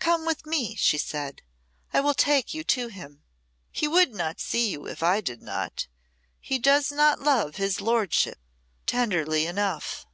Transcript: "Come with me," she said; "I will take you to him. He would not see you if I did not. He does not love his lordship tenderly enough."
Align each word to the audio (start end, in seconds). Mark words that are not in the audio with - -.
"Come 0.00 0.26
with 0.26 0.44
me," 0.44 0.74
she 0.74 0.98
said; 0.98 1.40
"I 1.90 2.02
will 2.02 2.12
take 2.12 2.52
you 2.52 2.62
to 2.64 2.88
him. 2.88 3.22
He 3.70 3.88
would 3.88 4.14
not 4.14 4.38
see 4.38 4.68
you 4.68 4.86
if 4.86 5.02
I 5.02 5.22
did 5.22 5.40
not. 5.40 5.86
He 6.40 6.58
does 6.58 6.92
not 6.92 7.22
love 7.22 7.56
his 7.56 7.80
lordship 7.80 8.38
tenderly 8.84 9.46
enough." 9.46 10.04